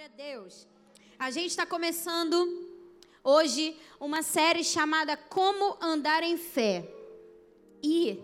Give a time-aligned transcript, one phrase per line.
[0.00, 0.66] Glória a Deus.
[1.18, 2.34] A gente está começando
[3.22, 6.90] hoje uma série chamada Como Andar em Fé.
[7.82, 8.18] E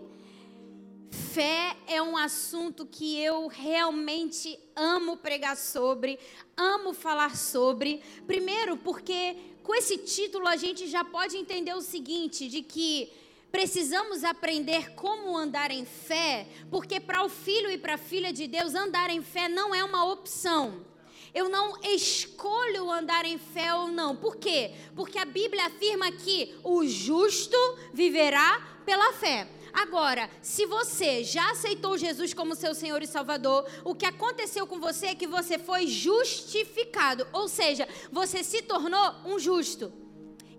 [1.11, 6.17] fé é um assunto que eu realmente amo pregar sobre,
[6.55, 8.01] amo falar sobre.
[8.25, 13.13] Primeiro, porque com esse título a gente já pode entender o seguinte: de que
[13.51, 18.47] precisamos aprender como andar em fé, porque para o filho e para a filha de
[18.47, 20.96] Deus, andar em fé não é uma opção.
[21.33, 24.15] Eu não escolho andar em fé ou não.
[24.15, 24.73] Por quê?
[24.95, 27.57] Porque a Bíblia afirma que o justo
[27.93, 29.47] viverá pela fé.
[29.73, 34.79] Agora, se você já aceitou Jesus como seu Senhor e Salvador, o que aconteceu com
[34.79, 39.93] você é que você foi justificado, ou seja, você se tornou um justo.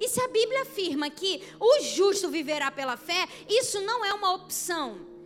[0.01, 4.33] E se a Bíblia afirma que o justo viverá pela fé, isso não é uma
[4.33, 5.18] opção.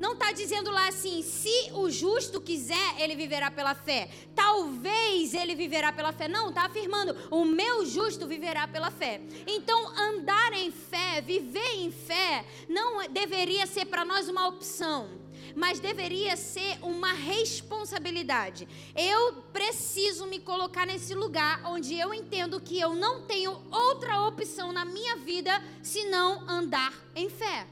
[0.00, 4.08] Não está dizendo lá assim, se o justo quiser, ele viverá pela fé.
[4.34, 6.26] Talvez ele viverá pela fé.
[6.26, 9.20] Não, está afirmando, o meu justo viverá pela fé.
[9.46, 15.20] Então, andar em fé, viver em fé, não deveria ser para nós uma opção
[15.56, 18.68] mas deveria ser uma responsabilidade.
[18.94, 24.72] Eu preciso me colocar nesse lugar onde eu entendo que eu não tenho outra opção
[24.72, 25.50] na minha vida
[25.82, 27.66] senão andar em fé,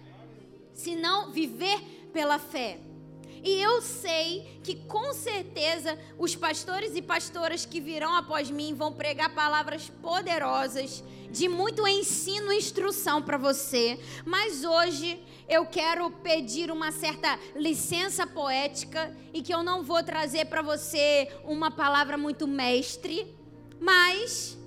[0.74, 2.80] senão viver pela fé.
[3.44, 8.92] E eu sei que com certeza os pastores e pastoras que virão após mim vão
[8.92, 14.00] pregar palavras poderosas, de muito ensino e instrução para você.
[14.26, 20.46] Mas hoje eu quero pedir uma certa licença poética e que eu não vou trazer
[20.46, 23.32] para você uma palavra muito mestre,
[23.78, 24.57] mas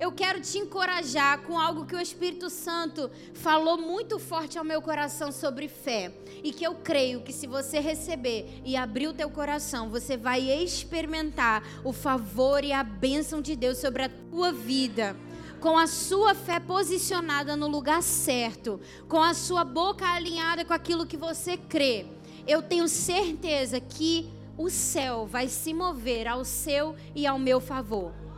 [0.00, 4.80] eu quero te encorajar com algo que o Espírito Santo falou muito forte ao meu
[4.80, 6.10] coração sobre fé.
[6.42, 10.40] E que eu creio que se você receber e abrir o teu coração, você vai
[10.50, 15.14] experimentar o favor e a bênção de Deus sobre a tua vida.
[15.60, 21.04] Com a sua fé posicionada no lugar certo, com a sua boca alinhada com aquilo
[21.04, 22.06] que você crê,
[22.46, 28.29] eu tenho certeza que o céu vai se mover ao seu e ao meu favor.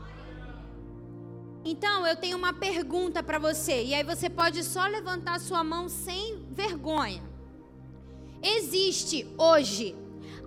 [1.64, 5.88] Então, eu tenho uma pergunta para você, e aí você pode só levantar sua mão
[5.88, 7.22] sem vergonha.
[8.42, 9.94] Existe hoje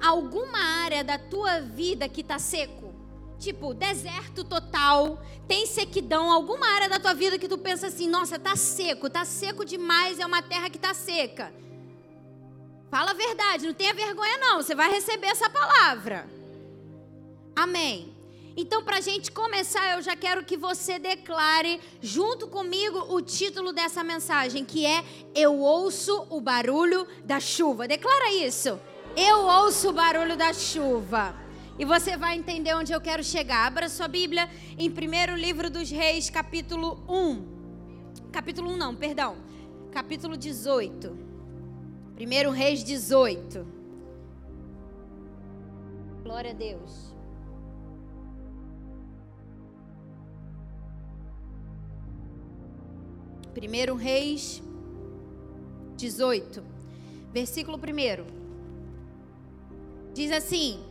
[0.02, 2.94] alguma área da tua vida que está seco?
[3.40, 8.40] Tipo, deserto total, tem sequidão, alguma área da tua vida que tu pensa assim, nossa,
[8.40, 11.54] tá seco, tá seco demais, é uma terra que tá seca.
[12.90, 16.28] Fala a verdade, não tenha vergonha não, você vai receber essa palavra.
[17.56, 18.15] Amém.
[18.58, 23.74] Então, para a gente começar, eu já quero que você declare junto comigo o título
[23.74, 25.04] dessa mensagem, que é
[25.36, 27.86] Eu ouço o barulho da chuva.
[27.88, 28.80] Declara isso.
[29.16, 31.36] Eu ouço o barulho da chuva.
[31.78, 33.68] E você vai entender onde eu quero chegar.
[33.68, 38.32] Abra sua Bíblia em primeiro livro dos Reis, capítulo 1.
[38.32, 39.36] Capítulo 1 não, perdão.
[39.92, 41.18] Capítulo 18.
[42.16, 43.68] Primeiro Reis 18.
[46.24, 47.15] Glória a Deus.
[53.56, 54.62] Primeiro Reis
[55.96, 56.62] 18,
[57.32, 57.82] versículo 1.
[60.14, 60.84] Diz assim: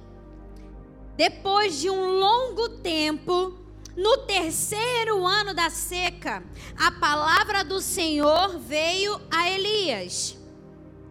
[1.14, 3.54] Depois de um longo tempo,
[3.94, 6.42] no terceiro ano da seca,
[6.74, 10.34] a palavra do Senhor veio a Elias: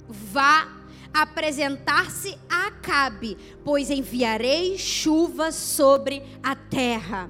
[0.10, 0.68] Vá
[1.14, 7.30] apresentar-se a Acabe, pois enviarei chuva sobre a terra.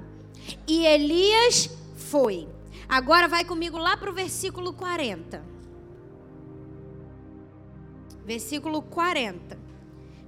[0.66, 2.53] E Elias foi.
[2.94, 5.44] Agora vai comigo lá para o versículo 40.
[8.24, 9.60] Versículo 40.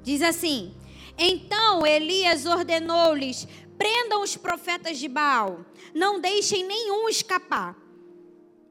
[0.01, 0.73] Diz assim:
[1.15, 7.77] Então Elias ordenou-lhes: prendam os profetas de Baal, não deixem nenhum escapar.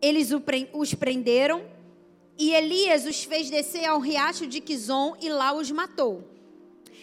[0.02, 0.30] Eles
[0.72, 1.64] os prenderam
[2.36, 6.28] e Elias os fez descer ao riacho de Quizon e lá os matou.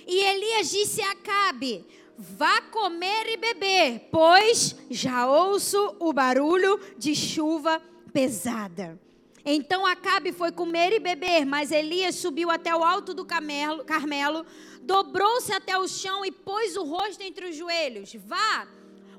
[0.05, 1.85] E Elias disse a Acabe:
[2.23, 7.81] Vá comer e beber, pois já ouço o barulho de chuva
[8.13, 9.01] pesada.
[9.43, 14.45] Então Acabe foi comer e beber, mas Elias subiu até o alto do Carmelo, Carmelo
[14.83, 18.13] dobrou-se até o chão e pôs o rosto entre os joelhos.
[18.13, 18.67] Vá,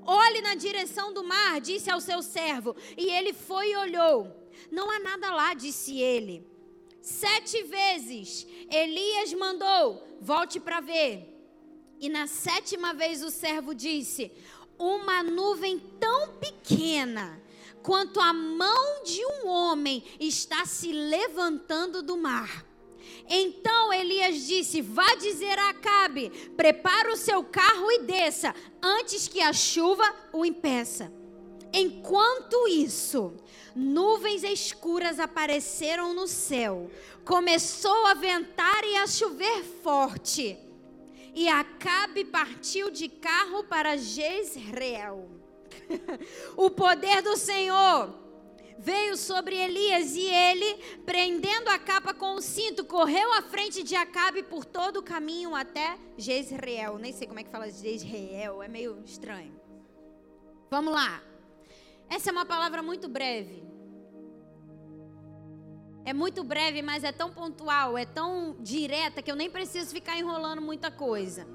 [0.06, 2.76] olhe na direção do mar, disse ao seu servo.
[2.96, 4.30] E ele foi e olhou.
[4.70, 6.46] Não há nada lá, disse ele.
[7.00, 11.31] Sete vezes Elias mandou: volte para ver.
[12.02, 14.32] E na sétima vez o servo disse:
[14.76, 17.40] Uma nuvem tão pequena
[17.80, 22.66] quanto a mão de um homem está se levantando do mar.
[23.28, 28.52] Então Elias disse: Vá dizer a Acabe: prepara o seu carro e desça,
[28.82, 31.12] antes que a chuva o impeça.
[31.72, 33.32] Enquanto isso,
[33.76, 36.90] nuvens escuras apareceram no céu,
[37.24, 40.71] começou a ventar e a chover forte.
[41.34, 45.30] E Acabe partiu de carro para Jezreel.
[46.56, 48.22] o poder do Senhor
[48.78, 50.74] veio sobre Elias e ele,
[51.06, 55.54] prendendo a capa com o cinto, correu à frente de Acabe por todo o caminho
[55.54, 56.98] até Jezreel.
[56.98, 59.58] Nem sei como é que fala Jezreel, é meio estranho.
[60.70, 61.22] Vamos lá.
[62.08, 63.71] Essa é uma palavra muito breve.
[66.04, 70.18] É muito breve, mas é tão pontual, é tão direta que eu nem preciso ficar
[70.18, 71.46] enrolando muita coisa.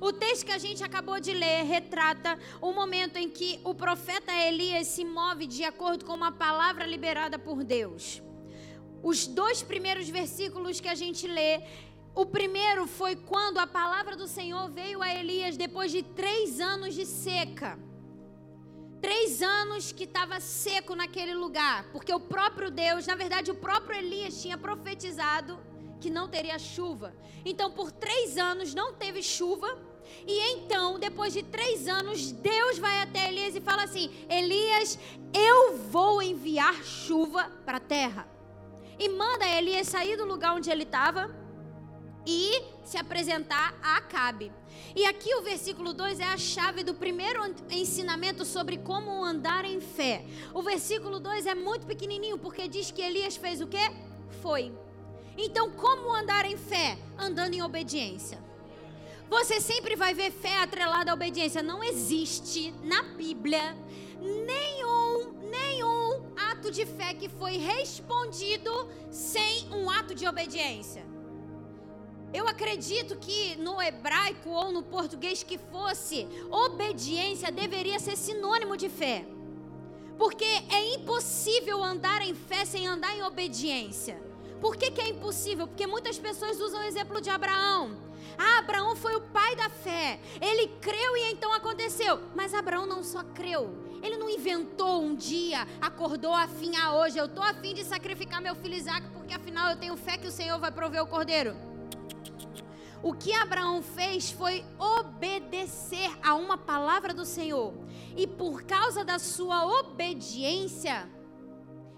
[0.00, 4.32] O texto que a gente acabou de ler retrata o momento em que o profeta
[4.32, 8.22] Elias se move de acordo com uma palavra liberada por Deus.
[9.02, 11.62] Os dois primeiros versículos que a gente lê,
[12.14, 16.94] o primeiro foi quando a palavra do Senhor veio a Elias depois de três anos
[16.94, 17.87] de seca.
[19.00, 23.96] Três anos que estava seco naquele lugar, porque o próprio Deus, na verdade, o próprio
[23.98, 25.58] Elias tinha profetizado
[26.00, 27.14] que não teria chuva.
[27.44, 29.78] Então, por três anos não teve chuva.
[30.26, 34.98] E então, depois de três anos, Deus vai até Elias e fala assim: Elias,
[35.32, 38.28] eu vou enviar chuva para a terra.
[38.98, 41.30] E manda Elias sair do lugar onde ele estava
[42.26, 44.52] e se apresentar a Acabe.
[44.94, 49.80] E aqui o versículo 2 é a chave do primeiro ensinamento sobre como andar em
[49.80, 50.24] fé.
[50.54, 53.90] O versículo 2 é muito pequenininho porque diz que Elias fez o quê?
[54.42, 54.72] Foi.
[55.36, 56.98] Então, como andar em fé?
[57.16, 58.42] Andando em obediência.
[59.28, 61.62] Você sempre vai ver fé atrelada à obediência.
[61.62, 63.76] Não existe na Bíblia
[64.20, 71.04] nenhum, nenhum ato de fé que foi respondido sem um ato de obediência.
[72.32, 78.88] Eu acredito que no hebraico ou no português que fosse, obediência deveria ser sinônimo de
[78.88, 79.24] fé.
[80.18, 84.20] Porque é impossível andar em fé sem andar em obediência.
[84.60, 85.66] Por que, que é impossível?
[85.66, 87.96] Porque muitas pessoas usam o exemplo de Abraão.
[88.36, 90.20] Ah, Abraão foi o pai da fé.
[90.40, 92.20] Ele creu e então aconteceu.
[92.34, 93.72] Mas Abraão não só creu.
[94.02, 97.18] Ele não inventou um dia, acordou afim a ah, hoje.
[97.18, 100.32] Eu estou afim de sacrificar meu filho Isaac, porque afinal eu tenho fé que o
[100.32, 101.67] Senhor vai prover o cordeiro.
[103.02, 107.72] O que Abraão fez foi obedecer a uma palavra do Senhor.
[108.16, 111.08] E por causa da sua obediência,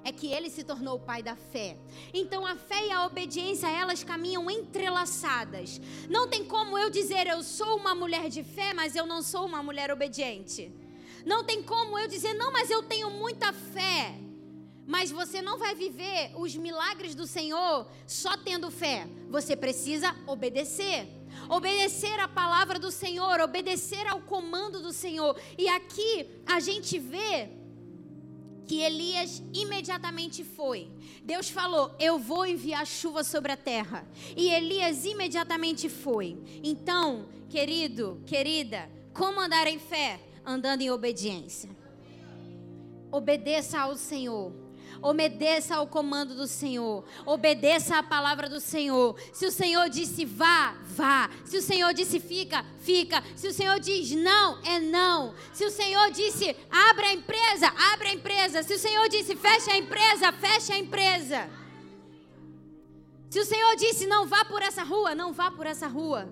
[0.04, 1.78] é que ele se tornou o pai da fé.
[2.12, 5.80] Então a fé e a obediência, elas caminham entrelaçadas.
[6.08, 9.46] Não tem como eu dizer eu sou uma mulher de fé, mas eu não sou
[9.46, 10.72] uma mulher obediente.
[11.24, 14.29] Não tem como eu dizer não, mas eu tenho muita fé.
[14.90, 19.06] Mas você não vai viver os milagres do Senhor só tendo fé.
[19.28, 21.06] Você precisa obedecer.
[21.48, 25.40] Obedecer a palavra do Senhor, obedecer ao comando do Senhor.
[25.56, 27.50] E aqui a gente vê
[28.66, 30.90] que Elias imediatamente foi.
[31.22, 34.04] Deus falou: Eu vou enviar chuva sobre a terra.
[34.36, 36.36] E Elias imediatamente foi.
[36.64, 40.18] Então, querido, querida, como andar em fé?
[40.44, 41.70] Andando em obediência.
[43.12, 44.69] Obedeça ao Senhor.
[45.02, 47.04] Obedeça ao comando do Senhor.
[47.24, 49.16] Obedeça à palavra do Senhor.
[49.32, 51.30] Se o Senhor disse vá, vá.
[51.44, 53.22] Se o Senhor disse fica, fica.
[53.34, 55.34] Se o Senhor diz não, é não.
[55.54, 58.62] Se o Senhor disse abre a empresa, abre a empresa.
[58.62, 61.48] Se o Senhor disse fecha a empresa, fecha a empresa.
[63.30, 66.28] Se o Senhor disse não vá por essa rua, não vá por essa rua.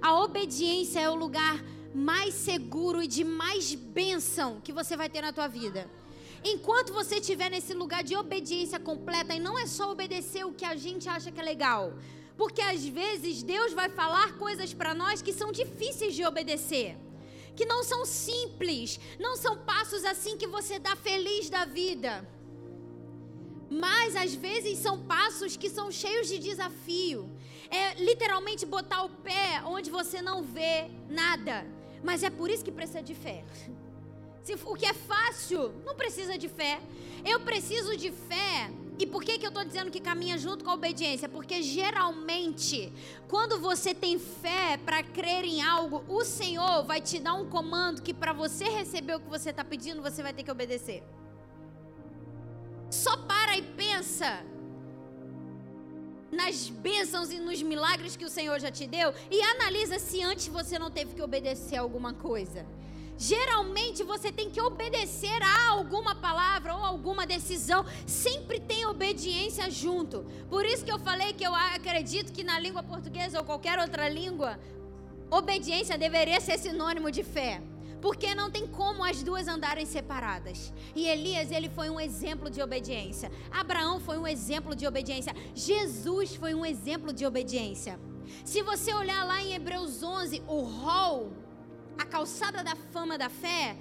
[0.00, 1.62] A obediência é o lugar
[1.94, 5.90] mais seguro e de mais bênção que você vai ter na tua vida.
[6.44, 10.64] Enquanto você estiver nesse lugar de obediência completa, e não é só obedecer o que
[10.64, 11.94] a gente acha que é legal,
[12.36, 16.96] porque às vezes Deus vai falar coisas para nós que são difíceis de obedecer,
[17.56, 22.26] que não são simples, não são passos assim que você dá feliz da vida.
[23.70, 27.28] Mas às vezes são passos que são cheios de desafio.
[27.70, 31.66] É literalmente botar o pé onde você não vê nada.
[32.02, 33.44] Mas é por isso que precisa de fé.
[34.48, 36.80] Se o que é fácil não precisa de fé.
[37.22, 38.70] Eu preciso de fé.
[38.98, 41.28] E por que, que eu estou dizendo que caminha junto com a obediência?
[41.28, 42.90] Porque geralmente,
[43.28, 48.00] quando você tem fé para crer em algo, o Senhor vai te dar um comando
[48.00, 51.02] que para você receber o que você está pedindo, você vai ter que obedecer.
[52.90, 54.42] Só para e pensa
[56.32, 60.48] nas bênçãos e nos milagres que o Senhor já te deu e analisa se antes
[60.48, 62.64] você não teve que obedecer alguma coisa.
[63.18, 67.84] Geralmente você tem que obedecer a alguma palavra ou alguma decisão.
[68.06, 70.24] Sempre tem obediência junto.
[70.48, 74.08] Por isso que eu falei que eu acredito que na língua portuguesa ou qualquer outra
[74.08, 74.56] língua,
[75.28, 77.60] obediência deveria ser sinônimo de fé.
[78.00, 80.72] Porque não tem como as duas andarem separadas.
[80.94, 83.32] E Elias, ele foi um exemplo de obediência.
[83.50, 85.34] Abraão foi um exemplo de obediência.
[85.56, 87.98] Jesus foi um exemplo de obediência.
[88.44, 91.32] Se você olhar lá em Hebreus 11, o rol
[91.98, 93.76] a calçada da fama da fé,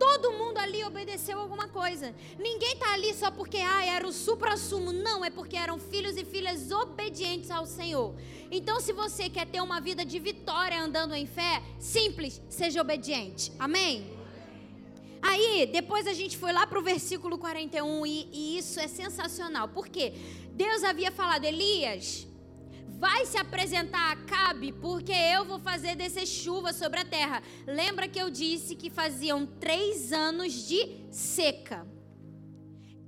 [0.00, 2.14] todo mundo ali obedeceu alguma coisa.
[2.38, 4.92] Ninguém está ali só porque ah, era o supra-sumo.
[4.92, 8.14] Não, é porque eram filhos e filhas obedientes ao Senhor.
[8.50, 13.52] Então, se você quer ter uma vida de vitória andando em fé, simples, seja obediente.
[13.58, 14.18] Amém?
[15.22, 19.68] Aí, depois a gente foi lá para o versículo 41 e, e isso é sensacional.
[19.68, 20.14] Por quê?
[20.52, 22.26] Deus havia falado, Elias,
[23.00, 27.42] vai se apresentar a Cabe, porque eu vou fazer descer chuva sobre a terra.
[27.66, 31.86] Lembra que eu disse que faziam três anos de seca.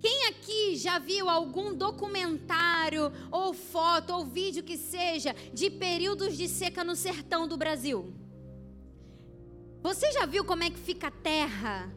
[0.00, 6.48] Quem aqui já viu algum documentário, ou foto, ou vídeo que seja, de períodos de
[6.48, 8.14] seca no sertão do Brasil?
[9.82, 11.92] Você já viu como é que fica a terra?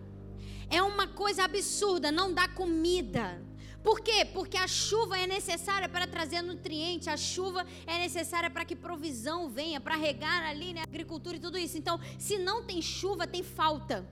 [0.69, 3.41] É uma coisa absurda, não dá comida.
[3.85, 4.25] Por quê?
[4.25, 9.47] Porque a chuva é necessária para trazer nutriente, a chuva é necessária para que provisão
[9.47, 11.77] venha, para regar ali, né, agricultura e tudo isso.
[11.77, 14.03] Então, se não tem chuva, tem falta.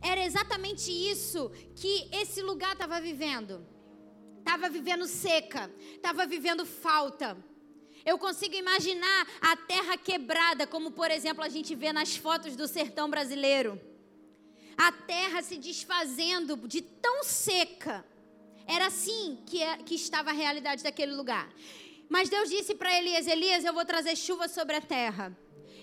[0.00, 3.66] Era exatamente isso que esse lugar estava vivendo.
[4.38, 7.36] Estava vivendo seca, estava vivendo falta.
[8.04, 12.68] Eu consigo imaginar a terra quebrada, como por exemplo a gente vê nas fotos do
[12.68, 13.80] sertão brasileiro.
[14.76, 18.04] A terra se desfazendo de tão seca
[18.66, 21.48] era assim que, é, que estava a realidade daquele lugar.
[22.08, 25.36] Mas Deus disse para Elias: Elias, eu vou trazer chuva sobre a terra.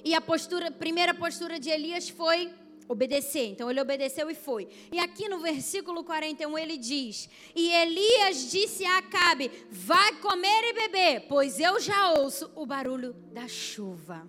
[0.04, 2.52] E a postura, primeira postura de Elias foi
[2.88, 3.48] obedecer.
[3.48, 4.68] Então ele obedeceu e foi.
[4.92, 10.74] E aqui no versículo 41 ele diz: E Elias disse a Acabe: Vai comer e
[10.74, 14.28] beber, pois eu já ouço o barulho da chuva.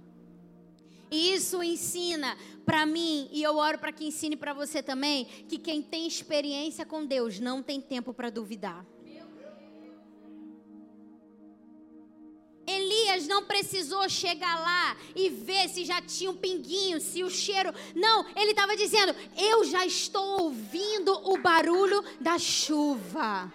[1.14, 5.80] Isso ensina para mim, e eu oro para que ensine para você também, que quem
[5.80, 8.85] tem experiência com Deus não tem tempo para duvidar.
[12.66, 17.73] Elias não precisou chegar lá e ver se já tinha um pinguinho, se o cheiro.
[17.94, 23.52] Não, ele estava dizendo: Eu já estou ouvindo o barulho da chuva.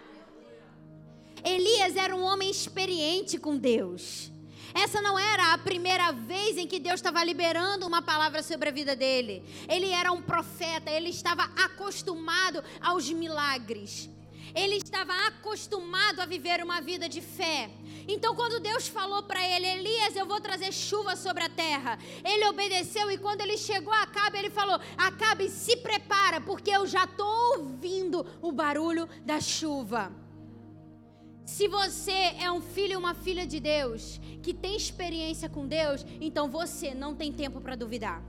[1.44, 4.32] Elias era um homem experiente com Deus.
[4.74, 8.72] Essa não era a primeira vez em que Deus estava liberando uma palavra sobre a
[8.72, 9.44] vida dele.
[9.68, 14.10] Ele era um profeta, ele estava acostumado aos milagres.
[14.56, 17.70] Ele estava acostumado a viver uma vida de fé.
[18.08, 22.48] Então, quando Deus falou para ele, Elias, eu vou trazer chuva sobre a terra, ele
[22.48, 23.12] obedeceu.
[23.12, 27.60] E quando ele chegou a Acabe, ele falou: Acabe, se prepara, porque eu já estou
[27.60, 30.12] ouvindo o barulho da chuva.
[31.56, 36.06] Se você é um filho ou uma filha de Deus, que tem experiência com Deus,
[36.22, 38.22] então você não tem tempo para duvidar.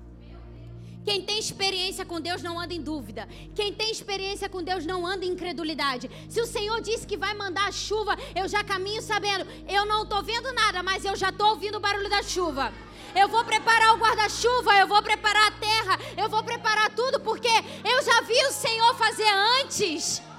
[1.04, 3.28] Quem tem experiência com Deus não anda em dúvida.
[3.54, 6.10] Quem tem experiência com Deus não anda em incredulidade.
[6.30, 9.46] Se o Senhor disse que vai mandar a chuva, eu já caminho sabendo.
[9.68, 12.72] Eu não estou vendo nada, mas eu já estou ouvindo o barulho da chuva.
[13.14, 17.52] Eu vou preparar o guarda-chuva, eu vou preparar a terra, eu vou preparar tudo, porque
[17.84, 20.29] eu já vi o Senhor fazer antes.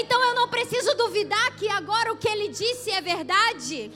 [0.00, 3.92] Então eu não preciso duvidar que agora o que ele disse é verdade.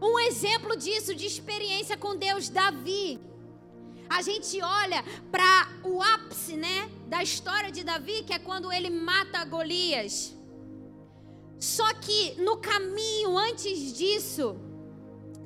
[0.00, 3.18] Um exemplo disso, de experiência com Deus, Davi.
[4.08, 8.88] A gente olha para o ápice, né, da história de Davi, que é quando ele
[8.88, 10.36] mata Golias.
[11.58, 14.56] Só que no caminho antes disso,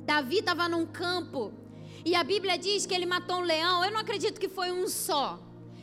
[0.05, 1.51] Davi estava num campo
[2.05, 3.83] e a Bíblia diz que ele matou um leão.
[3.83, 5.39] Eu não acredito que foi um só.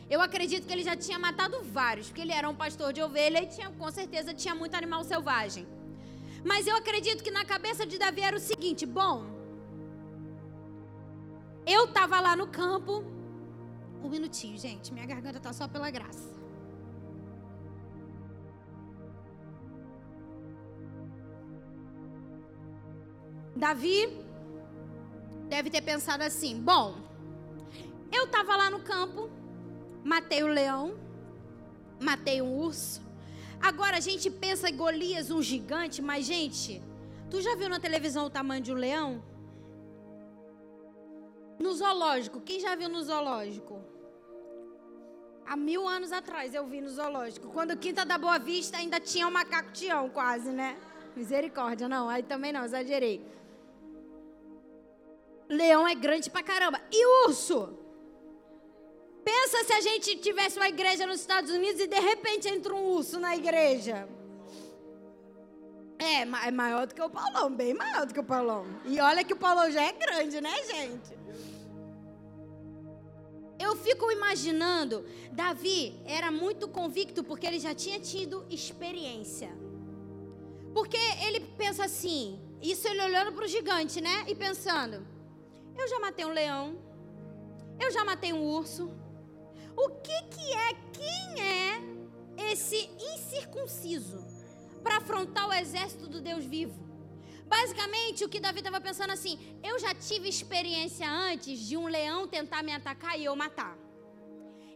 [0.09, 3.43] Eu acredito que ele já tinha matado vários, porque ele era um pastor de ovelha
[3.43, 5.67] e tinha, com certeza tinha muito animal selvagem.
[6.43, 9.25] Mas eu acredito que na cabeça de Davi era o seguinte: bom,
[11.75, 13.03] eu estava lá no campo.
[14.03, 16.27] Um minutinho, gente, minha garganta tá só pela graça.
[23.55, 23.99] Davi
[25.49, 26.95] deve ter pensado assim: bom,
[28.11, 29.29] eu estava lá no campo,
[30.09, 30.97] matei o leão,
[32.01, 32.99] matei um urso.
[33.61, 36.81] Agora a gente pensa em Golias, um gigante, mas gente,
[37.29, 39.23] tu já viu na televisão o tamanho de um leão?
[41.59, 43.83] No zoológico, quem já viu no zoológico?
[45.45, 47.49] Há mil anos atrás eu vi no zoológico.
[47.49, 50.75] Quando Quinta da Boa Vista ainda tinha um macaco tião, quase, né?
[51.15, 53.23] Misericórdia, não, aí também não, exagerei.
[55.47, 56.81] Leão é grande pra caramba.
[56.91, 57.78] E urso?
[59.29, 62.83] Pensa se a gente tivesse uma igreja nos Estados Unidos e de repente entra um
[62.95, 64.09] urso na igreja.
[65.99, 68.65] É, é maior do que o Paulão, bem maior do que o Paulão.
[68.85, 71.11] E olha que o Paulão já é grande, né, gente?
[73.59, 79.51] Eu fico imaginando, Davi era muito convicto porque ele já tinha tido experiência.
[80.73, 84.25] Porque ele pensa assim, isso ele olhando para o gigante, né?
[84.27, 85.05] E pensando,
[85.77, 86.79] eu já matei um leão,
[87.79, 88.91] eu já matei um urso.
[89.81, 90.69] O que que é,
[90.99, 94.19] quem é esse incircunciso
[94.83, 96.77] para afrontar o exército do Deus vivo?
[97.45, 102.27] Basicamente, o que Davi estava pensando assim: eu já tive experiência antes de um leão
[102.27, 103.77] tentar me atacar e eu matar.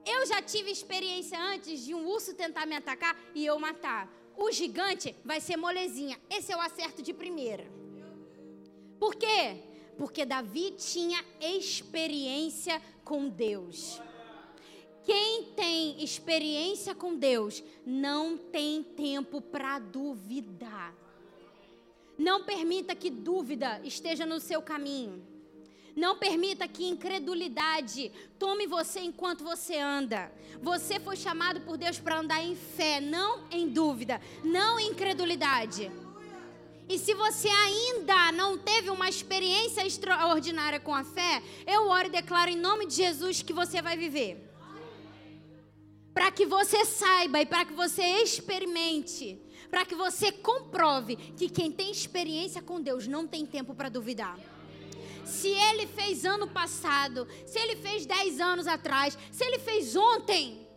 [0.06, 4.10] Eu já tive experiência antes de um urso tentar me atacar e eu matar.
[4.38, 6.18] O gigante vai ser molezinha.
[6.30, 7.66] Esse é o acerto de primeira.
[8.98, 9.64] Por quê?
[9.98, 14.02] Porque Davi tinha experiência com Deus.
[15.06, 20.94] Quem tem experiência com Deus não tem tempo para duvidar.
[22.18, 25.22] Não permita que dúvida esteja no seu caminho.
[25.96, 30.32] Não permita que incredulidade tome você enquanto você anda.
[30.62, 35.92] Você foi chamado por Deus para andar em fé, não em dúvida, não em incredulidade.
[36.90, 42.12] E se você ainda não teve uma experiência extraordinária com a fé, eu oro e
[42.12, 44.53] declaro em nome de Jesus que você vai viver.
[46.14, 49.42] Para que você saiba e para que você experimente
[49.74, 54.38] para que você comprove que quem tem experiência com Deus não tem tempo para duvidar.
[55.26, 60.68] Se ele fez ano passado, se ele fez dez anos atrás, se ele fez ontem,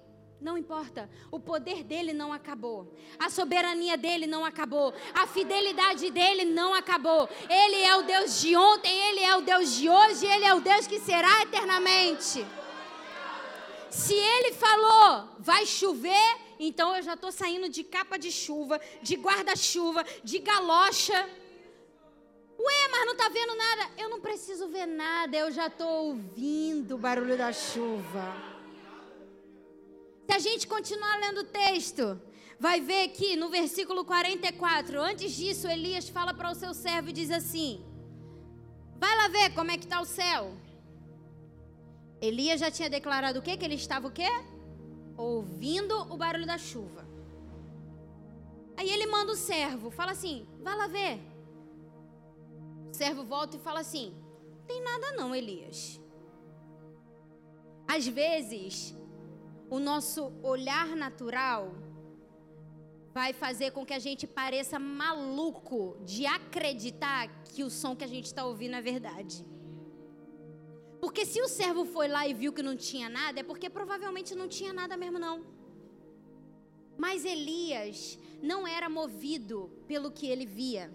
[0.41, 6.47] não importa, o poder dele não acabou, a soberania dele não acabou, a fidelidade dele
[6.47, 7.29] não acabou.
[7.51, 10.61] Ele é o Deus de ontem, ele é o Deus de hoje, ele é o
[10.61, 12.47] Deus que será eternamente.
[13.97, 16.29] Se ele falou, vai chover,
[16.61, 21.19] então eu já estou saindo de capa de chuva, de guarda-chuva, de galocha.
[22.59, 23.91] Ué, mas não está vendo nada?
[23.97, 28.25] Eu não preciso ver nada, eu já estou ouvindo o barulho da chuva.
[30.27, 32.21] Se a gente continuar lendo o texto,
[32.61, 37.15] vai ver que no versículo 44, antes disso, Elias fala para o seu servo e
[37.15, 37.83] diz assim:
[38.99, 40.66] Vai lá ver como é que está o céu.
[42.21, 43.57] Elias já tinha declarado o quê?
[43.57, 44.31] Que ele estava o quê?
[45.17, 47.07] ouvindo o barulho da chuva.
[48.77, 51.21] Aí ele manda o servo, fala assim: vai lá ver.
[52.91, 54.15] O servo volta e fala assim:
[54.67, 56.01] tem nada não, Elias.
[57.89, 58.95] Às vezes,
[59.71, 61.75] o nosso olhar natural
[63.15, 68.09] vai fazer com que a gente pareça maluco de acreditar que o som que a
[68.09, 69.47] gente está ouvindo é verdade.
[71.01, 74.35] Porque se o servo foi lá e viu que não tinha nada, é porque provavelmente
[74.35, 75.45] não tinha nada mesmo não.
[76.97, 80.91] Mas Elias não era movido pelo que ele via.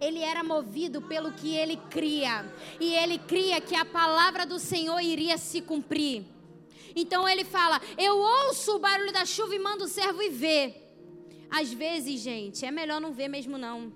[0.00, 2.50] Ele era movido pelo que ele cria.
[2.80, 6.24] E ele cria que a palavra do Senhor iria se cumprir.
[6.96, 10.74] Então ele fala: Eu ouço o barulho da chuva e mando o servo e vê.
[11.50, 13.92] Às vezes, gente, é melhor não ver mesmo não.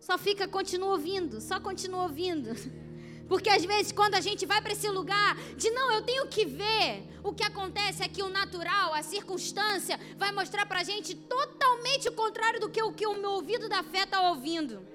[0.00, 2.50] Só fica, continua ouvindo, só continua ouvindo.
[3.28, 6.44] Porque às vezes, quando a gente vai para esse lugar de não, eu tenho que
[6.44, 11.14] ver, o que acontece é que o natural, a circunstância, vai mostrar para a gente
[11.14, 14.86] totalmente o contrário do que o que o meu ouvido da fé está ouvindo.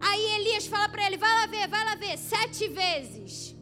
[0.00, 3.54] Aí Elias fala para ele: vai lá ver, vai lá ver, sete vezes.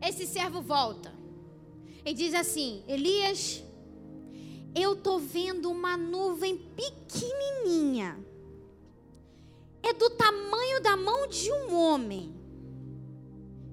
[0.00, 1.12] Esse servo volta
[2.04, 3.62] e diz assim: Elias,
[4.74, 8.18] eu tô vendo uma nuvem pequenininha
[9.82, 10.61] é do tamanho
[10.92, 12.34] da mão de um homem.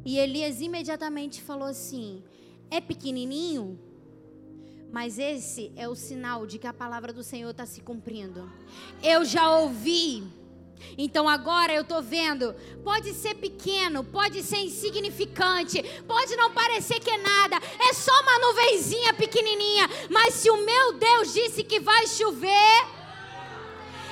[0.05, 2.23] E Elias imediatamente falou assim:
[2.71, 3.77] é pequenininho,
[4.89, 8.49] mas esse é o sinal de que a palavra do Senhor está se cumprindo.
[9.03, 10.23] Eu já ouvi.
[10.97, 12.55] Então agora eu estou vendo.
[12.85, 17.57] Pode ser pequeno, pode ser insignificante, pode não parecer que é nada.
[17.89, 19.89] É só uma nuvenzinha pequenininha.
[20.09, 22.98] Mas se o meu Deus disse que vai chover,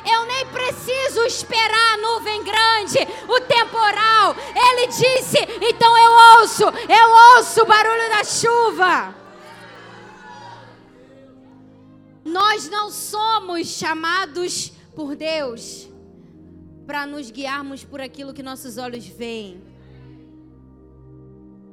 [0.10, 4.36] eu nem preciso esperar a nuvem grande, o temporal.
[4.56, 9.16] Ele disse: então eu ouço, eu ouço o barulho da chuva.
[12.24, 15.88] Nós não somos chamados por Deus
[16.86, 19.62] para nos guiarmos por aquilo que nossos olhos veem.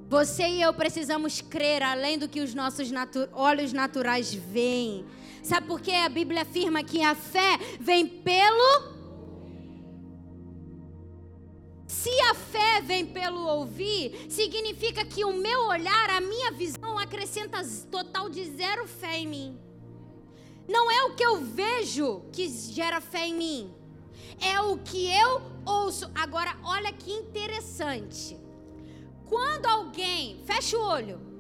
[0.09, 5.05] Você e eu precisamos crer além do que os nossos natu olhos naturais veem.
[5.45, 5.93] Sabe por quê?
[5.93, 8.95] A Bíblia afirma que a fé vem pelo
[11.87, 17.63] Se a fé vem pelo ouvir, significa que o meu olhar, a minha visão acrescenta
[17.91, 19.59] total de zero fé em mim.
[20.67, 23.75] Não é o que eu vejo que gera fé em mim,
[24.41, 26.11] é o que eu ouço.
[26.15, 28.37] Agora, olha que interessante.
[29.27, 31.34] Quando alguém fecha o olho,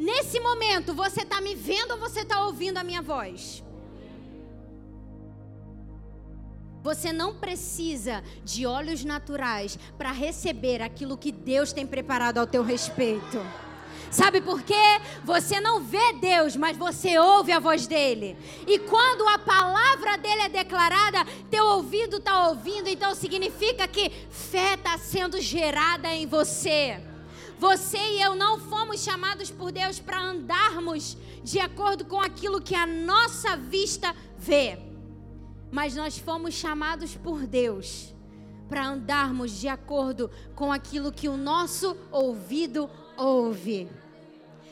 [0.00, 3.62] nesse momento você está me vendo ou você está ouvindo a minha voz?
[6.82, 12.62] Você não precisa de olhos naturais para receber aquilo que Deus tem preparado ao teu
[12.62, 13.38] respeito.
[14.10, 15.00] Sabe por quê?
[15.24, 18.36] Você não vê Deus, mas você ouve a voz dele.
[18.66, 24.74] E quando a palavra dele é declarada, teu ouvido está ouvindo, então significa que fé
[24.74, 27.09] está sendo gerada em você.
[27.60, 32.74] Você e eu não fomos chamados por Deus para andarmos de acordo com aquilo que
[32.74, 34.78] a nossa vista vê,
[35.70, 38.14] mas nós fomos chamados por Deus
[38.66, 43.90] para andarmos de acordo com aquilo que o nosso ouvido ouve.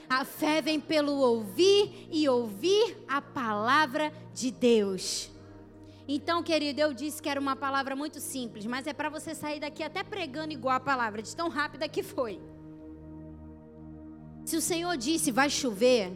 [0.09, 5.31] A fé vem pelo ouvir e ouvir a palavra de Deus.
[6.09, 9.61] Então, querido, eu disse que era uma palavra muito simples, mas é para você sair
[9.61, 12.40] daqui até pregando igual a palavra, de tão rápida que foi.
[14.48, 16.11] Se o Senhor disse vai chover,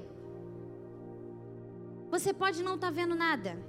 [2.11, 3.63] você pode não estar tá vendo nada.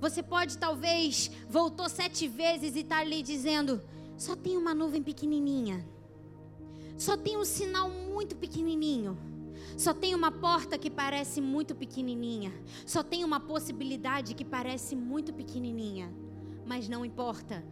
[0.00, 3.82] Você pode talvez voltou sete vezes e está ali dizendo
[4.16, 5.84] só tem uma nuvem pequenininha.
[6.96, 9.18] Só tem um sinal muito pequenininho.
[9.76, 12.52] Só tem uma porta que parece muito pequenininha.
[12.86, 16.14] Só tem uma possibilidade que parece muito pequenininha.
[16.64, 17.64] Mas não importa,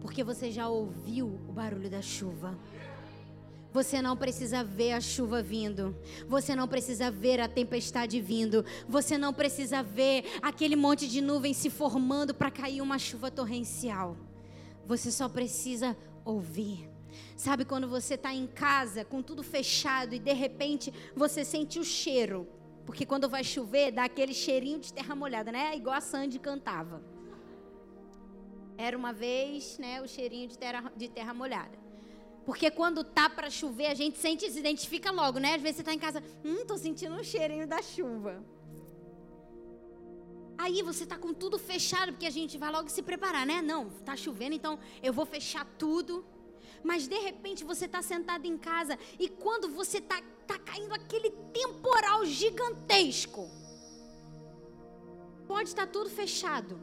[0.00, 2.56] porque você já ouviu o barulho da chuva.
[3.72, 5.96] Você não precisa ver a chuva vindo.
[6.26, 8.64] Você não precisa ver a tempestade vindo.
[8.88, 14.16] Você não precisa ver aquele monte de nuvem se formando para cair uma chuva torrencial.
[14.86, 16.90] Você só precisa ouvir.
[17.36, 21.84] Sabe quando você está em casa com tudo fechado e de repente você sente o
[21.84, 22.48] cheiro?
[22.84, 25.76] Porque quando vai chover dá aquele cheirinho de terra molhada, né?
[25.76, 27.02] Igual a Sandy cantava.
[28.76, 31.78] Era uma vez, né, o cheirinho de terra, de terra molhada.
[32.44, 35.54] Porque quando tá para chover, a gente sente, se identifica logo, né?
[35.54, 38.42] Às vezes você está em casa, hum, tô sentindo o cheirinho da chuva.
[40.58, 43.62] Aí você tá com tudo fechado, porque a gente vai logo se preparar, né?
[43.62, 46.24] Não, tá chovendo, então eu vou fechar tudo
[46.82, 51.30] mas de repente você está sentado em casa e quando você está tá caindo aquele
[51.52, 53.48] temporal gigantesco,
[55.46, 56.80] pode estar tá tudo fechado.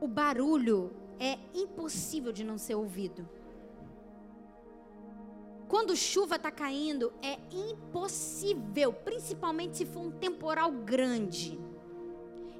[0.00, 3.28] O barulho é impossível de não ser ouvido.
[5.68, 11.60] Quando chuva está caindo, é impossível, principalmente se for um temporal grande,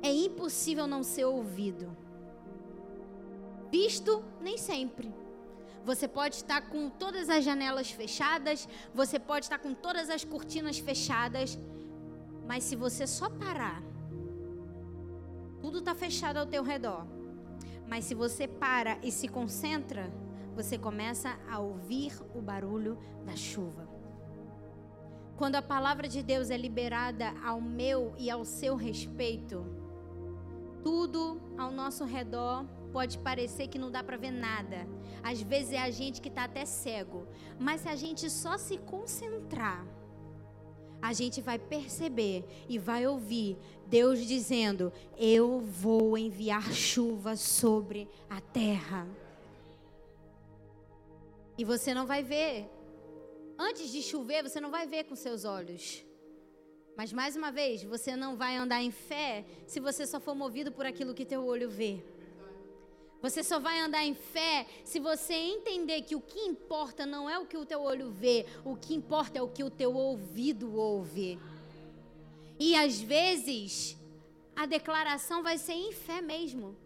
[0.03, 1.97] é impossível não ser ouvido.
[3.71, 5.13] Visto, nem sempre.
[5.85, 10.79] Você pode estar com todas as janelas fechadas, você pode estar com todas as cortinas
[10.79, 11.59] fechadas,
[12.47, 13.83] mas se você só parar,
[15.63, 17.07] tudo está fechado ao teu redor.
[17.87, 20.13] Mas se você para e se concentra,
[20.59, 23.89] você começa a ouvir o barulho da chuva.
[25.37, 29.65] Quando a palavra de Deus é liberada ao meu e ao seu respeito,
[30.83, 34.85] tudo ao nosso redor pode parecer que não dá para ver nada.
[35.23, 37.29] Às vezes é a gente que está até cego.
[37.57, 39.87] Mas se a gente só se concentrar,
[41.01, 48.41] a gente vai perceber e vai ouvir Deus dizendo: Eu vou enviar chuva sobre a
[48.41, 49.07] terra.
[51.59, 52.71] E você não vai ver.
[53.59, 56.05] Antes de chover, você não vai ver com seus olhos.
[56.97, 60.71] Mas mais uma vez, você não vai andar em fé se você só for movido
[60.71, 62.01] por aquilo que teu olho vê.
[63.21, 67.37] Você só vai andar em fé se você entender que o que importa não é
[67.37, 70.77] o que o teu olho vê, o que importa é o que o teu ouvido
[70.77, 71.39] ouve.
[72.61, 73.97] E às vezes
[74.55, 76.77] a declaração vai ser em fé mesmo,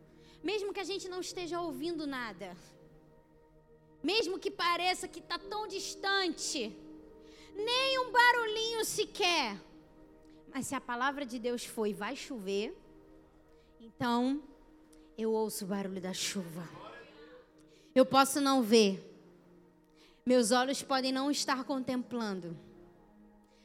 [0.43, 2.57] mesmo que a gente não esteja ouvindo nada,
[4.03, 6.75] mesmo que pareça que está tão distante,
[7.55, 9.57] nem um barulhinho sequer.
[10.53, 12.77] Mas se a palavra de Deus foi, vai chover,
[13.81, 14.43] então
[15.17, 16.69] eu ouço o barulho da chuva.
[17.95, 19.09] Eu posso não ver.
[20.25, 22.57] Meus olhos podem não estar contemplando.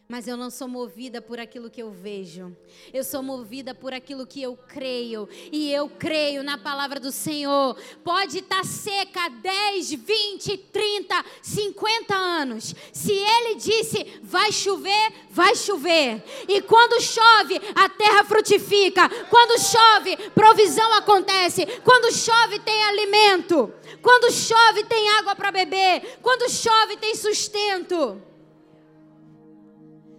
[0.09, 2.55] Mas eu não sou movida por aquilo que eu vejo.
[2.93, 5.27] Eu sou movida por aquilo que eu creio.
[5.51, 7.77] E eu creio na palavra do Senhor.
[8.05, 12.73] Pode estar tá seca 10, 20, 30, 50 anos.
[12.93, 16.23] Se Ele disse vai chover, vai chover.
[16.47, 19.09] E quando chove, a terra frutifica.
[19.29, 21.65] Quando chove, provisão acontece.
[21.83, 23.73] Quando chove, tem alimento.
[24.01, 26.17] Quando chove, tem água para beber.
[26.21, 28.21] Quando chove, tem sustento.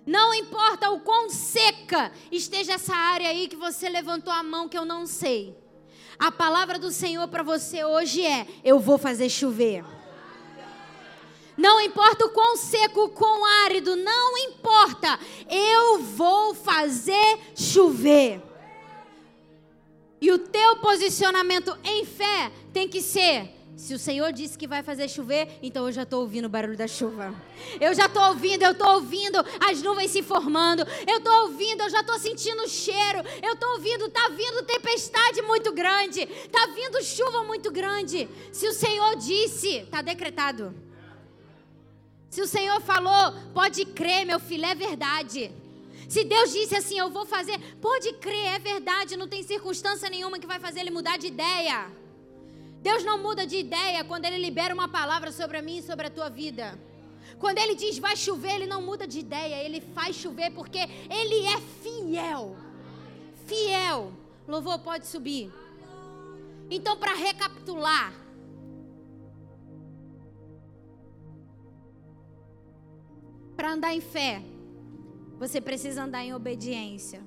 [0.09, 4.79] Não importa o quão seca esteja essa área aí que você levantou a mão que
[4.79, 5.55] eu não sei.
[6.19, 9.85] A palavra do Senhor para você hoje é: eu vou fazer chover.
[11.59, 15.21] Não importa o quão seco, o quão árido, não importa.
[15.47, 18.41] Eu vou fazer chover.
[20.23, 24.83] E o teu posicionamento em fé tem que ser: se o Senhor disse que vai
[24.83, 27.33] fazer chover, então eu já estou ouvindo o barulho da chuva.
[27.81, 30.83] Eu já estou ouvindo, eu estou ouvindo as nuvens se formando.
[31.07, 33.21] Eu estou ouvindo, eu já estou sentindo o cheiro.
[33.41, 36.23] Eu estou ouvindo, está vindo tempestade muito grande.
[36.23, 38.29] Está vindo chuva muito grande.
[38.53, 40.75] Se o Senhor disse, está decretado.
[42.31, 45.53] Se o Senhor falou, pode crer, meu filho, é verdade.
[46.09, 49.17] Se Deus disse assim, eu vou fazer, pode crer, é verdade.
[49.17, 52.08] Não tem circunstância nenhuma que vai fazer ele mudar de ideia.
[52.89, 56.11] Deus não muda de ideia quando Ele libera uma palavra sobre mim e sobre a
[56.11, 56.67] tua vida.
[57.39, 60.79] Quando Ele diz vai chover, Ele não muda de ideia, Ele faz chover porque
[61.19, 62.57] Ele é fiel.
[63.47, 64.11] Fiel.
[64.47, 65.53] Louvor pode subir.
[66.71, 68.11] Então, para recapitular,
[73.55, 74.43] para andar em fé,
[75.39, 77.21] você precisa andar em obediência.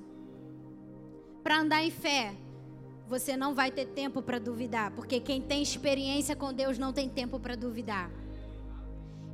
[1.44, 2.34] Para andar em fé,
[3.12, 7.10] você não vai ter tempo para duvidar, porque quem tem experiência com Deus não tem
[7.10, 8.10] tempo para duvidar.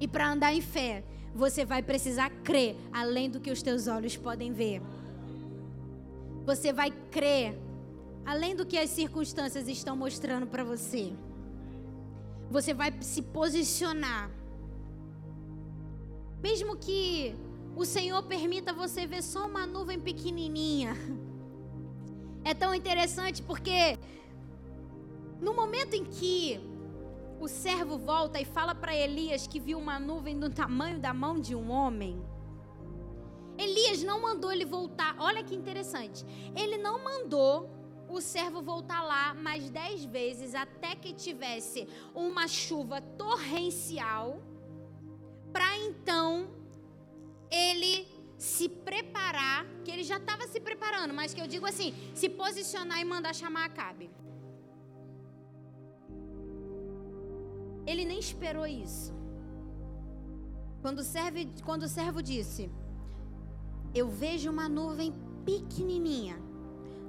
[0.01, 4.17] E para andar em fé, você vai precisar crer além do que os teus olhos
[4.17, 4.83] podem ver.
[6.45, 7.57] Você vai crer
[8.27, 11.13] além do que as circunstâncias estão mostrando para você.
[12.51, 14.29] Você vai se posicionar.
[16.43, 17.33] Mesmo que
[17.77, 20.97] o Senhor permita você ver só uma nuvem pequenininha
[22.45, 23.99] é tão interessante porque
[25.41, 26.61] no momento em que
[27.41, 31.39] o servo volta e fala para Elias que viu uma nuvem do tamanho da mão
[31.39, 32.21] de um homem,
[33.57, 35.17] Elias não mandou ele voltar.
[35.19, 36.25] Olha que interessante.
[36.57, 37.69] Ele não mandou
[38.09, 44.41] o servo voltar lá mais dez vezes até que tivesse uma chuva torrencial,
[45.53, 46.49] para então
[47.51, 48.07] ele
[48.39, 53.01] se preparar, que ele já estava se preparando, mas que eu digo assim, se posicionar
[53.01, 54.09] e mandar chamar Acabe.
[57.85, 59.13] Ele nem esperou isso.
[60.81, 62.71] Quando o, servo, quando o servo disse:
[63.93, 65.13] Eu vejo uma nuvem
[65.45, 66.39] pequenininha,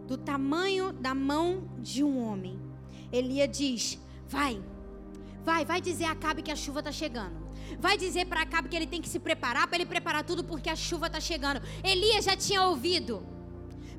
[0.07, 2.59] do tamanho da mão de um homem.
[3.11, 4.63] Elia diz: Vai,
[5.43, 7.48] vai, vai dizer a Acabe que a chuva está chegando.
[7.79, 10.69] Vai dizer para Acabe que ele tem que se preparar para ele preparar tudo porque
[10.69, 11.62] a chuva está chegando.
[11.84, 13.38] Elias já tinha ouvido.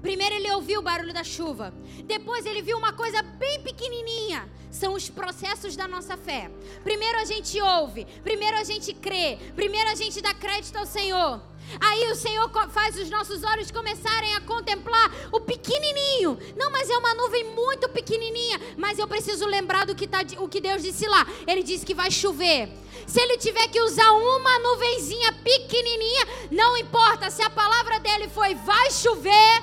[0.00, 1.74] Primeiro ele ouviu o barulho da chuva.
[2.04, 4.48] Depois ele viu uma coisa bem pequenininha.
[4.70, 6.50] São os processos da nossa fé.
[6.82, 11.42] Primeiro a gente ouve, primeiro a gente crê, primeiro a gente dá crédito ao Senhor.
[11.78, 16.38] Aí o Senhor faz os nossos olhos começarem a contemplar o pequenininho.
[16.56, 18.60] Não, mas é uma nuvem muito pequenininha.
[18.76, 21.26] Mas eu preciso lembrar do que, tá, o que Deus disse lá.
[21.46, 22.68] Ele disse que vai chover.
[23.06, 27.30] Se ele tiver que usar uma nuvenzinha pequenininha, não importa.
[27.30, 29.62] Se a palavra dele foi vai chover,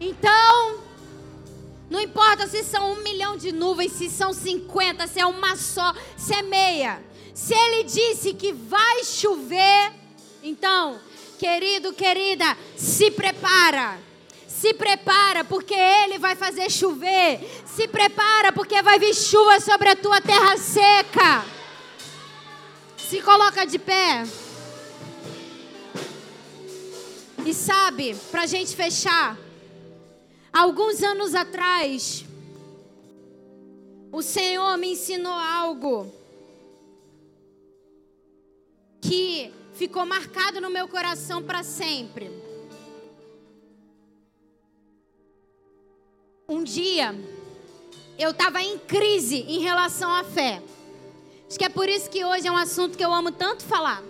[0.00, 0.80] então
[1.90, 5.94] não importa se são um milhão de nuvens, se são 50, se é uma só,
[6.16, 7.02] se é meia.
[7.34, 9.92] Se ele disse que vai chover,
[10.42, 10.98] então,
[11.38, 13.98] querido, querida, se prepara.
[14.46, 17.40] Se prepara, porque Ele vai fazer chover.
[17.64, 21.44] Se prepara, porque vai vir chuva sobre a tua terra seca.
[22.96, 24.24] Se coloca de pé.
[27.46, 29.38] E sabe, para a gente fechar,
[30.58, 32.24] alguns anos atrás,
[34.10, 36.12] o Senhor me ensinou algo
[39.00, 42.28] que ficou marcado no meu coração para sempre.
[46.48, 47.14] Um dia,
[48.18, 50.60] eu estava em crise em relação à fé.
[51.46, 54.02] Acho que é por isso que hoje é um assunto que eu amo tanto falar.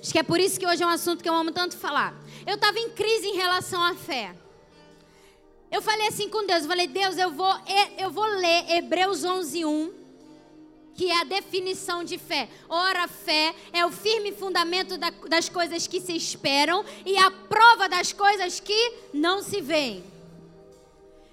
[0.00, 2.14] Acho que é por isso que hoje é um assunto que eu amo tanto falar.
[2.46, 4.34] Eu estava em crise em relação à fé.
[5.70, 7.54] Eu falei assim com Deus, eu falei, Deus, eu vou,
[7.98, 9.98] eu vou ler Hebreus 11, 1
[10.94, 12.48] que é a definição de fé.
[12.68, 17.88] Ora, fé é o firme fundamento da, das coisas que se esperam e a prova
[17.88, 20.02] das coisas que não se veem.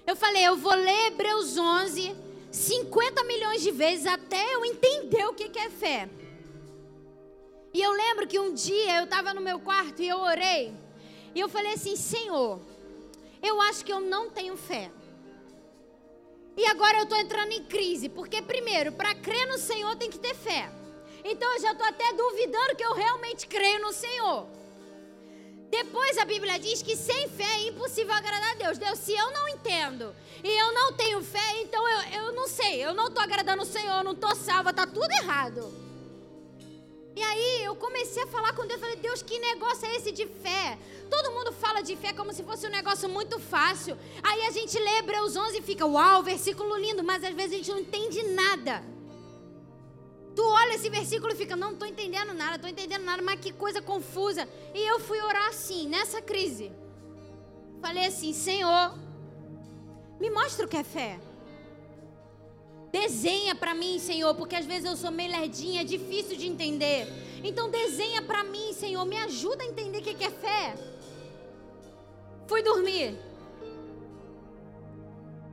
[0.06, 2.14] Eu falei, eu vou ler Hebreus 11
[2.52, 6.08] 50 milhões de vezes até eu entender o que é fé.
[7.76, 10.72] E eu lembro que um dia eu estava no meu quarto e eu orei.
[11.34, 12.58] E eu falei assim: Senhor,
[13.42, 14.90] eu acho que eu não tenho fé.
[16.56, 20.18] E agora eu estou entrando em crise, porque primeiro, para crer no Senhor tem que
[20.18, 20.72] ter fé.
[21.22, 24.46] Então eu já estou até duvidando que eu realmente creio no Senhor.
[25.68, 28.78] Depois a Bíblia diz que sem fé é impossível agradar a Deus.
[28.78, 32.82] Deus, se eu não entendo e eu não tenho fé, então eu, eu não sei,
[32.82, 35.85] eu não estou agradando o Senhor, não estou salva, está tudo errado.
[37.16, 40.26] E aí eu comecei a falar com Deus, falei, Deus, que negócio é esse de
[40.26, 40.78] fé?
[41.08, 43.96] Todo mundo fala de fé como se fosse um negócio muito fácil.
[44.22, 47.56] Aí a gente lê Hebreus 11 e fica, uau, versículo lindo, mas às vezes a
[47.56, 48.84] gente não entende nada.
[50.34, 53.50] Tu olha esse versículo e fica, não estou entendendo nada, estou entendendo nada, mas que
[53.50, 54.46] coisa confusa.
[54.74, 56.70] E eu fui orar assim, nessa crise.
[57.80, 58.94] Falei assim, Senhor,
[60.20, 61.18] me mostra o que é fé.
[62.90, 67.06] Desenha para mim, Senhor, porque às vezes eu sou meio lerdinha, é difícil de entender.
[67.42, 70.74] Então desenha para mim, Senhor, me ajuda a entender o que é fé.
[72.46, 73.18] Fui dormir.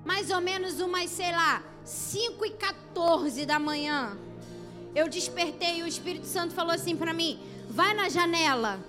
[0.06, 4.18] Mais ou menos umas, sei lá, 5 e 14 da manhã.
[4.96, 8.80] Eu despertei e o Espírito Santo falou assim para mim: vai na janela.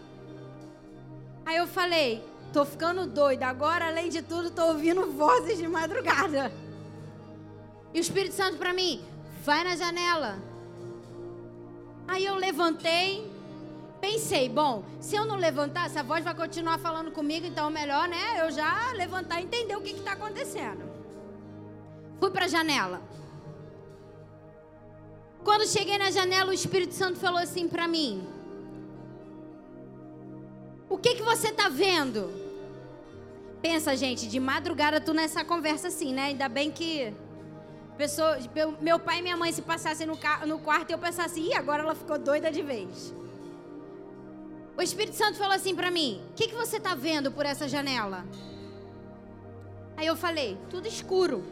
[1.46, 3.46] Aí eu falei: tô ficando doida.
[3.46, 6.52] Agora, além de tudo, tô ouvindo vozes de madrugada.
[7.94, 9.00] E o Espírito Santo para mim,
[9.44, 10.36] vai na janela.
[12.08, 13.30] Aí eu levantei,
[14.00, 18.40] pensei, bom, se eu não levantar, essa voz vai continuar falando comigo, então melhor, né,
[18.44, 20.82] eu já levantar e entender o que está acontecendo.
[22.18, 23.00] Fui para a janela.
[25.44, 28.26] Quando cheguei na janela, o Espírito Santo falou assim para mim:
[30.88, 32.32] O que que você está vendo?
[33.60, 36.24] Pensa, gente, de madrugada tu nessa conversa assim, né?
[36.24, 37.14] Ainda bem que
[37.96, 38.38] Pessoa,
[38.80, 41.82] meu pai e minha mãe se passassem no, no quarto e eu pensasse, ih, agora
[41.82, 43.14] ela ficou doida de vez.
[44.76, 47.68] O Espírito Santo falou assim para mim: O que, que você está vendo por essa
[47.68, 48.26] janela?
[49.96, 51.44] Aí eu falei: Tudo escuro.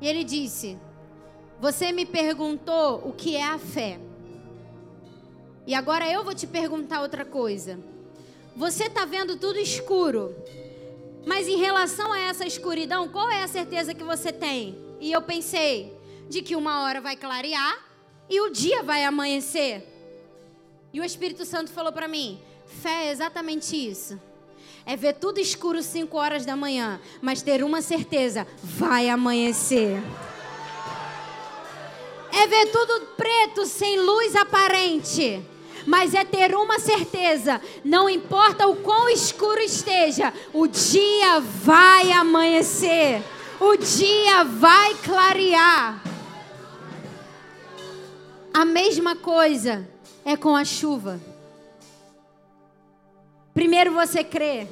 [0.00, 0.78] E ele disse:
[1.60, 4.00] Você me perguntou o que é a fé.
[5.66, 7.78] E agora eu vou te perguntar outra coisa.
[8.56, 10.34] Você está vendo tudo escuro,
[11.28, 14.78] mas em relação a essa escuridão, qual é a certeza que você tem?
[14.98, 15.94] E eu pensei
[16.26, 17.84] de que uma hora vai clarear
[18.30, 19.86] e o dia vai amanhecer.
[20.90, 24.18] E o Espírito Santo falou para mim: fé é exatamente isso.
[24.86, 30.02] É ver tudo escuro 5 horas da manhã, mas ter uma certeza: vai amanhecer.
[32.32, 35.44] É ver tudo preto, sem luz aparente
[35.88, 43.22] mas é ter uma certeza: não importa o quão escuro esteja, o dia vai amanhecer,
[43.58, 46.02] o dia vai clarear.
[48.52, 49.88] A mesma coisa
[50.26, 51.18] é com a chuva.
[53.54, 54.66] Primeiro você crê,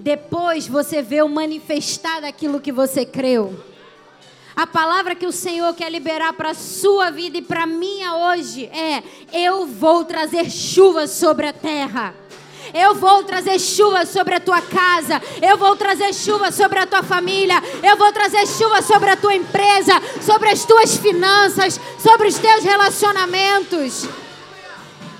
[0.00, 3.67] depois você vê o manifestar daquilo que você creu.
[4.58, 8.16] A palavra que o Senhor quer liberar para a sua vida e para a minha
[8.16, 12.12] hoje é: eu vou trazer chuva sobre a terra.
[12.74, 15.22] Eu vou trazer chuva sobre a tua casa.
[15.40, 17.62] Eu vou trazer chuva sobre a tua família.
[17.88, 22.64] Eu vou trazer chuva sobre a tua empresa, sobre as tuas finanças, sobre os teus
[22.64, 24.08] relacionamentos.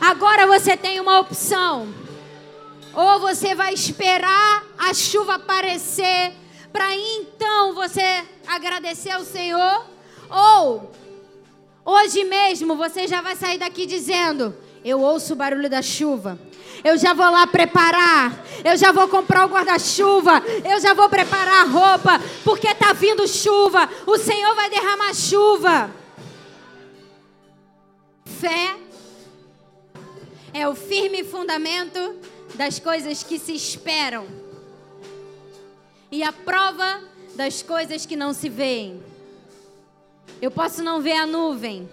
[0.01, 1.87] Agora você tem uma opção.
[2.93, 6.33] Ou você vai esperar a chuva aparecer
[6.73, 9.87] para então você agradecer ao Senhor,
[10.31, 10.93] ou
[11.85, 14.55] hoje mesmo você já vai sair daqui dizendo:
[14.85, 16.39] Eu ouço o barulho da chuva.
[16.85, 18.45] Eu já vou lá preparar.
[18.65, 20.43] Eu já vou comprar o guarda-chuva.
[20.65, 22.21] Eu já vou preparar a roupa.
[22.45, 23.89] Porque está vindo chuva.
[24.07, 25.91] O Senhor vai derramar chuva.
[28.25, 28.77] Fé
[30.55, 32.17] é o firme fundamento
[32.55, 34.38] das coisas que se esperam
[36.11, 37.03] e a prova
[37.35, 39.03] das coisas que não se veem.
[40.41, 41.89] Eu posso não ver a nuvem.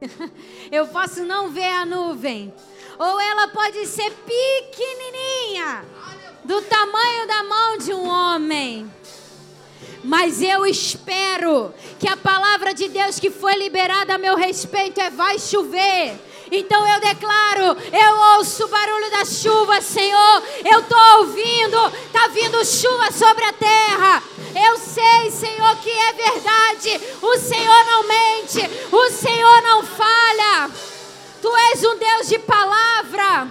[0.70, 2.52] Eu posso não ver a nuvem.
[2.98, 5.84] Ou ela pode ser pequenininha,
[6.44, 8.90] do tamanho da mão de um homem.
[10.04, 15.10] Mas eu espero que a palavra de Deus que foi liberada a meu respeito é
[15.10, 16.18] vai chover
[16.52, 20.42] então eu declaro, eu ouço o barulho da chuva, Senhor.
[20.70, 24.22] Eu estou ouvindo, está vindo chuva sobre a terra.
[24.54, 27.00] Eu sei, Senhor, que é verdade.
[27.22, 28.60] O Senhor não mente,
[28.92, 30.70] o Senhor não falha.
[31.40, 33.48] Tu és um Deus de palavra.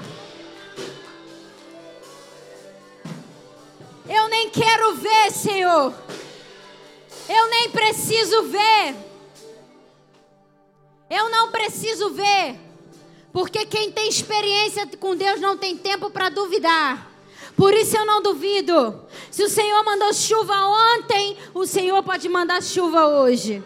[4.07, 5.91] Eu nem quero ver, Senhor.
[7.27, 8.95] Eu nem preciso ver.
[11.09, 12.70] Eu não preciso ver.
[13.31, 17.09] Porque quem tem experiência com Deus não tem tempo para duvidar.
[17.55, 19.01] Por isso eu não duvido.
[19.29, 20.53] Se o Senhor mandou chuva
[20.97, 23.63] ontem, o Senhor pode mandar chuva hoje.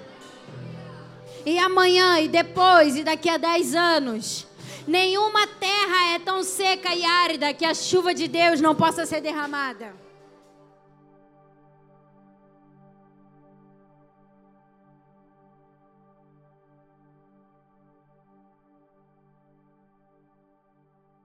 [1.45, 4.47] E amanhã, e depois, e daqui a dez anos.
[4.87, 9.21] Nenhuma terra é tão seca e árida que a chuva de Deus não possa ser
[9.21, 10.04] derramada.